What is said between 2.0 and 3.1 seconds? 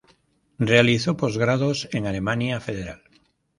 Alemania Federal.